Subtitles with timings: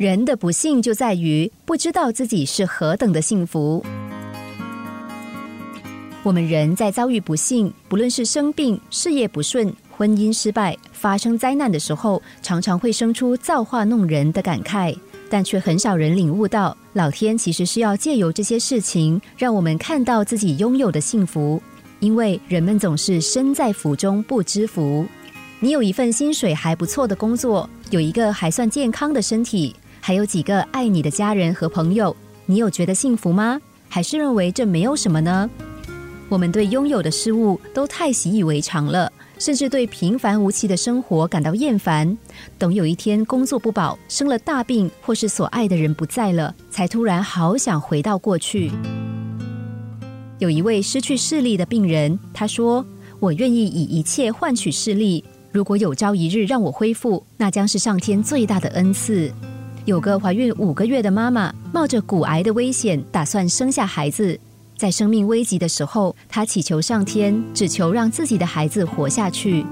[0.00, 3.84] 人的不幸就在于不知道自己是何等的幸福。
[6.22, 14.96] 我们人在遭遇不幸，不论是生病、事业不顺、婚姻失败、发生灾难的时候，常常会生出造化弄人的感慨，
[15.28, 21.62] 但却很少人领悟到，老天其实是要借由这些事情，让我们看到自己拥有的幸福。
[21.98, 25.04] 因为人们总是身在福中不知福。
[25.62, 32.14] 你有一份薪水还不错的工作，有一个还算健康的身体，还有几个爱你的家人和朋友，
[32.46, 33.60] 你有觉得幸福吗？
[33.88, 35.48] 还是认为这没有什么呢？
[36.28, 42.16] 我们对拥有的事物都太习以为常了，甚至对平凡无奇的生活感到厌烦。
[42.56, 48.70] 等有一天工作不保、生了大病，或是所爱的人不在了，才突然好想回到过去。
[50.38, 52.86] 有一位失去视力的病人，他说
[53.18, 55.24] ：“我愿意以一切换取视力。
[55.50, 59.32] 如果有朝一日让我恢复，那将是上天最大的恩赐。”
[59.90, 64.38] 有个怀孕五个月的妈妈，冒着骨癌的危险，打算生下孩子。
[64.76, 69.66] 在生命危急的时候，她祈求上天，只求让自己的孩子活下去。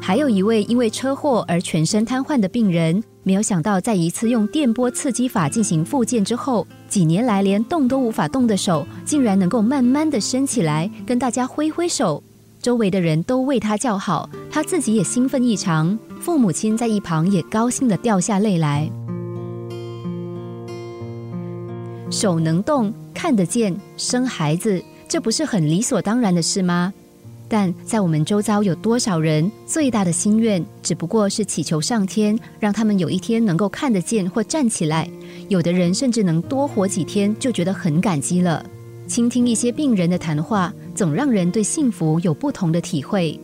[0.00, 12.22] 还有一位因为车祸而全身瘫痪的病人，没有想到在一次用电波刺激法进行复健之后，几年来连动都无法动的手，竟然能够慢慢的伸起来，跟大家挥挥手。
[12.62, 15.98] 周围的人都为他叫好，他自己也兴奋异常。
[16.18, 18.90] 父母亲在一旁也高兴的掉下泪来。
[22.10, 22.90] 手能动。
[23.12, 26.90] 看得见生孩子，这不是很理所当然的事吗？
[27.48, 35.06] 但在我们周遭有多少人最大的心愿，只不过是祈求上天，让他们有一天能够看得见或站起来。
[35.50, 38.64] 有的人甚至能多活几天，就觉得很感激了。
[39.06, 43.38] 倾听一些病人的谈话，总让人对幸福有不同的体会。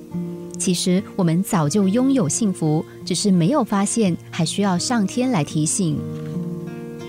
[0.63, 5.99] 其实我们早就拥有幸福，只是没有发现，还需要上天来提醒。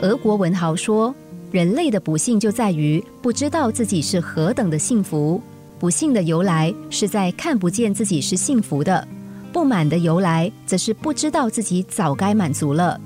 [0.02, 1.14] 俄国文豪说。
[1.52, 5.40] 人类的不幸就在于不知道自己是何等的幸福。
[5.78, 9.08] 不幸的由来是在看不见自己是幸福的；
[9.52, 13.00] 不满的由来则是不知道自己早该满足了。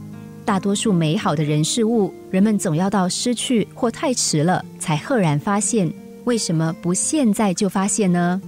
[0.45, 5.91] 大多数美好的人事物，人们总要到失去或太迟了，才赫然发现。
[6.23, 8.41] 为什么不现在就发现呢？